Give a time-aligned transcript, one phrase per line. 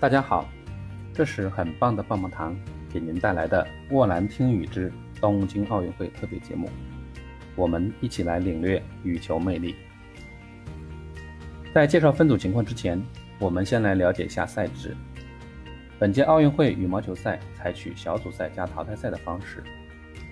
[0.00, 0.46] 大家好，
[1.14, 2.54] 这是很棒的棒棒糖
[2.92, 6.68] 给您带来的《沃兰听雨之东京奥运会》特别节目，
[7.54, 9.76] 我们一起来领略羽球魅力。
[11.72, 13.02] 在介绍分组情况之前，
[13.38, 14.94] 我们先来了解一下赛制。
[15.98, 19.62] 本届奥运会羽毛球赛采取小组赛加淘汰赛的方式，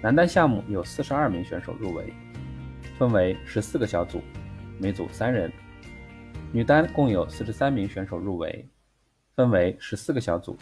[0.03, 2.13] 男单项目有四十二名选手入围，
[2.99, 4.21] 分为十四个小组，
[4.79, 5.49] 每组三人；
[6.53, 8.69] 女单共有四十三名选手入围。
[9.35, 10.55] 分为十四个小组，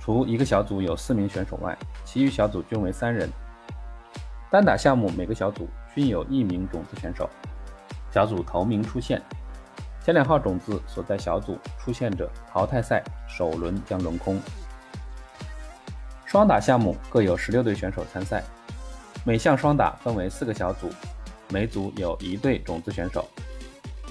[0.00, 3.30] 除一个小组有四名选手外，其余小组均为三人。
[4.50, 7.30] 单打项目每个小组均有一名种子选手，
[8.12, 9.22] 小组头名出现，
[10.04, 14.40] 前两号种子所在小组出现者，淘汰赛首轮将轮空。
[16.24, 18.42] 双打项目各有十六队选手参赛，
[19.24, 20.90] 每项双打分为四个小组，
[21.50, 23.28] 每组有一队种子选手，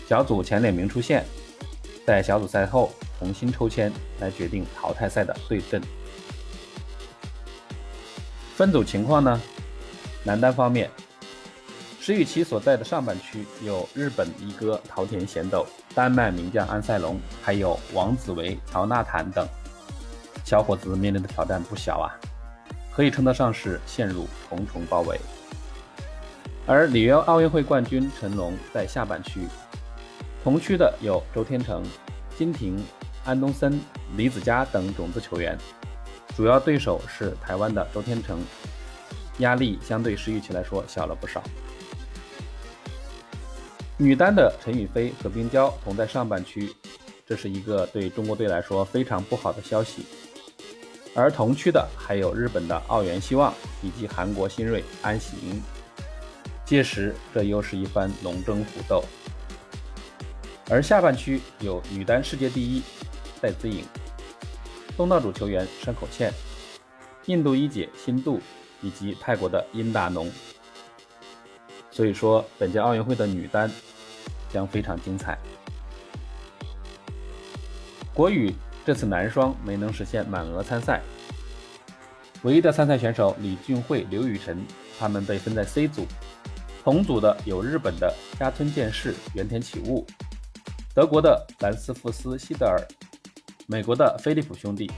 [0.08, 1.26] 小组前两名出现，
[2.06, 2.90] 在小组赛后。
[3.20, 5.82] 重新抽签来决定淘汰赛的对阵。
[8.56, 9.40] 分组情况呢？
[10.24, 10.90] 男单方面，
[12.02, 19.48] 石宇奇所在的上半区有日本一哥桃田贤斗、丹麦名将安塞龙，还有王子维、乔纳坦等
[20.44, 22.12] 小伙子面临的挑战不小啊，
[22.92, 25.20] 可以称得上是陷入重重包围。
[26.66, 29.48] 而里约奥运会冠军陈龙在下半区，
[30.44, 31.84] 同区的有周天成、
[32.38, 32.84] 金廷。
[33.28, 33.78] 安东森、
[34.16, 35.58] 李子嘉等种子球员，
[36.34, 38.40] 主要对手是台湾的周天成，
[39.40, 41.44] 压力相对石宇奇来说小了不少。
[43.98, 46.74] 女单的陈雨菲和冰娇同在上半区，
[47.26, 50.06] 这是一个对中国队来说非常不好的消息。
[51.14, 55.62] 而同区的还有日本的奥原希望以及韩国新锐安喜莹，
[56.64, 59.04] 届时这又是一番龙争虎斗。
[60.70, 62.82] 而下半区有女单世界第一。
[63.42, 63.86] 戴资颖、
[64.96, 66.34] 东道主球员山口茜、
[67.26, 68.42] 印度一姐辛杜
[68.82, 70.32] 以及泰国的殷大农，
[71.92, 73.72] 所以说本届奥运会的女单
[74.52, 75.38] 将非常精彩。
[78.14, 78.54] 国羽
[78.86, 81.02] 这次男双没能实现满额参赛，
[82.42, 84.66] 唯一的参赛选手李俊慧、刘雨辰，
[84.98, 86.08] 他们被分在 C 组，
[86.84, 90.06] 同组的有日本的加村健士、原田启悟，
[90.96, 92.82] 德国的兰斯福斯、希德尔。
[93.70, 94.90] 美国的菲利普兄弟，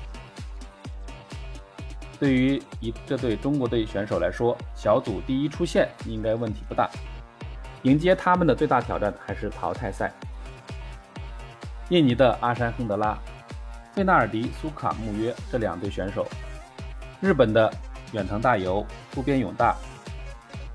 [2.19, 6.87] 对于一这对中国队选手来说，小组第一出线应该问题不大。
[7.81, 10.13] 迎接他们的最大挑战还是淘汰赛。
[11.89, 13.17] 印尼的阿山亨德拉、
[13.95, 16.27] 费纳尔迪苏卡穆约这两队选手，
[17.19, 17.73] 日本的
[18.11, 19.75] 远藤大由、渡边勇大，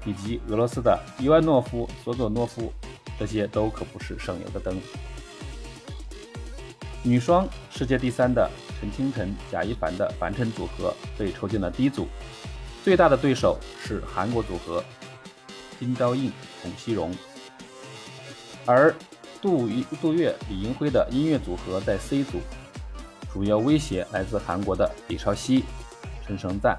[0.04, 2.72] 以及俄罗斯的伊万诺夫、索佐诺夫，
[3.20, 4.76] 这些都可不是省油的灯。
[7.06, 8.50] 女双世界第三的
[8.80, 12.08] 陈清晨、贾一凡的樊晨组合被抽进了 D 组，
[12.82, 14.82] 最大的对手是韩国组合
[15.78, 16.32] 金昭映、
[16.62, 17.14] 孔熙荣，
[18.64, 18.94] 而
[19.42, 19.68] 杜
[20.00, 22.40] 杜月、李英辉的音乐组合在 C 组，
[23.30, 25.62] 主要威胁来自韩国的李超熙、
[26.26, 26.78] 陈升赞。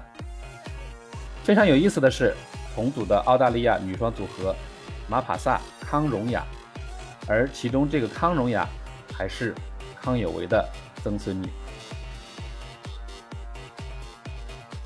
[1.44, 2.34] 非常有意思的是，
[2.74, 4.52] 同组的澳大利亚女双组合
[5.08, 6.44] 马帕萨、康荣雅，
[7.28, 8.68] 而其中这个康荣雅
[9.12, 9.54] 还是。
[10.06, 10.64] 康有为的
[11.02, 11.48] 曾孙女。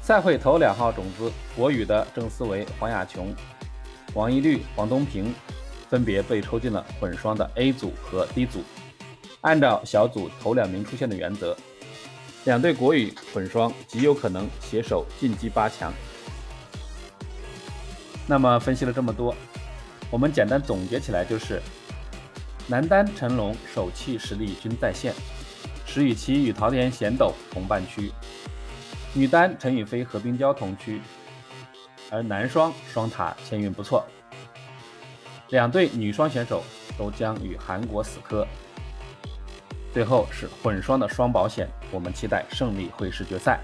[0.01, 3.35] 赛会头两号种子国羽的郑思维、黄雅琼、
[4.15, 5.35] 王懿律、黄东萍，
[5.91, 8.65] 分别被抽进了混双的 A 组和 D 组。
[9.43, 11.55] 按照小组头两名出现的原则，
[12.45, 15.93] 两队国羽混双极有可能携手晋级八强。
[18.27, 19.35] 那么分析了这么多，
[20.11, 21.61] 我们简单总结起来就是。
[22.71, 25.13] 男单陈龙手气实力均在线，
[25.85, 28.13] 石宇奇与桃田贤斗同半区；
[29.13, 31.01] 女单陈雨菲和冰娇同区，
[32.13, 34.07] 而男双双塔签运不错，
[35.49, 36.63] 两队女双选手
[36.97, 38.47] 都将与韩国死磕。
[39.93, 43.59] 最后是混双的双保险，我们期待胜利会师决赛。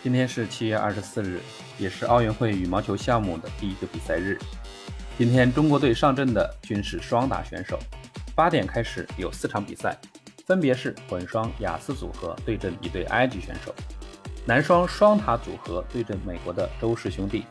[0.00, 1.40] 今天是七月二十四日，
[1.76, 4.38] 也是奥运会羽毛球项目的第一个比赛日。
[5.18, 7.78] 今天中国队上阵的均是双打选手，
[8.34, 9.96] 八点开始有四场比赛，
[10.46, 13.74] 分别是混双雅思组合对阵一对埃及选手，
[14.46, 17.44] 男双双塔组合对阵美国的周氏兄弟，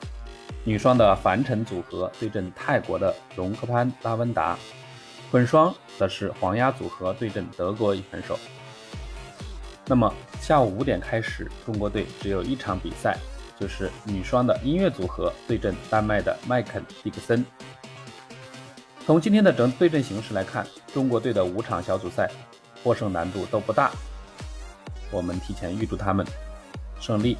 [0.63, 4.57] 女双的樊晨组合对阵泰国的荣克潘拉温达，
[5.31, 8.37] 混双则是黄鸭组合对阵德国选手。
[9.85, 10.11] 那么
[10.41, 13.17] 下午五点开始，中国队只有一场比赛。
[13.61, 17.45] 就是女双的音乐组合对阵丹麦的麦肯迪克森。
[19.05, 22.27] 从今天的整对阵形势来看，中国队的五场小组赛
[22.83, 23.91] 获胜难度都不大。
[25.11, 26.25] 我们提前预祝他们
[26.99, 27.37] 胜利。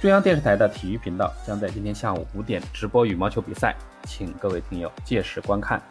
[0.00, 5.82] 中央电视台的体育频道将在今天下午五点直播羽毛球比赛，请各位听友届时观看。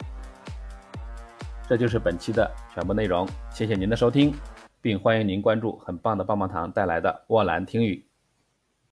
[1.69, 4.33] 这就是本期的全部内容，谢谢您的收听，
[4.81, 8.06] 并欢迎您关注很棒的棒棒糖带来的沃兰听语。